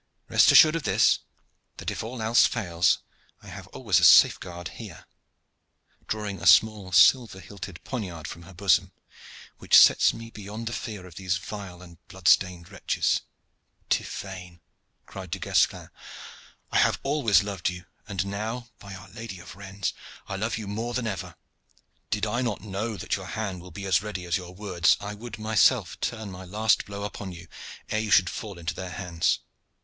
Rest 0.29 0.51
assured 0.51 0.75
of 0.75 0.81
this, 0.81 1.19
that 1.77 1.91
if 1.91 2.03
all 2.03 2.23
else 2.23 2.47
fail 2.47 2.83
I 3.43 3.47
have 3.49 3.67
always 3.67 3.99
a 3.99 4.03
safeguard 4.03 4.69
here" 4.69 5.05
drawing 6.07 6.41
a 6.41 6.47
small 6.47 6.91
silver 6.91 7.39
hilted 7.39 7.83
poniard 7.83 8.27
from 8.27 8.41
her 8.41 8.53
bosom 8.55 8.93
"which 9.59 9.77
sets 9.77 10.11
me 10.11 10.31
beyond 10.31 10.65
the 10.65 10.73
fear 10.73 11.05
of 11.05 11.13
these 11.17 11.37
vile 11.37 11.83
and 11.83 11.99
blood 12.07 12.27
stained 12.27 12.71
wretches." 12.71 13.21
"Tiphaine," 13.91 14.59
cried 15.05 15.29
Du 15.29 15.37
Guesclin, 15.37 15.91
"I 16.71 16.79
have 16.79 16.99
always 17.03 17.43
loved 17.43 17.69
you; 17.69 17.85
and 18.07 18.25
now, 18.25 18.69
by 18.79 18.95
Our 18.95 19.09
Lady 19.09 19.37
of 19.39 19.55
Rennes! 19.55 19.93
I 20.27 20.35
love 20.35 20.57
you 20.57 20.65
more 20.67 20.95
than 20.95 21.05
ever. 21.05 21.35
Did 22.09 22.25
I 22.25 22.41
not 22.41 22.61
know 22.61 22.97
that 22.97 23.15
your 23.17 23.27
hand 23.27 23.61
will 23.61 23.69
be 23.69 23.85
as 23.85 24.01
ready 24.01 24.25
as 24.25 24.35
your 24.35 24.55
words 24.55 24.97
I 24.99 25.13
would 25.13 25.37
myself 25.37 25.99
turn 25.99 26.31
my 26.31 26.43
last 26.43 26.85
blow 26.85 27.03
upon 27.03 27.33
you, 27.33 27.47
ere 27.91 27.99
you 27.99 28.09
should 28.09 28.31
fall 28.31 28.57
into 28.57 28.73
their 28.73 28.89
hands. 28.89 29.41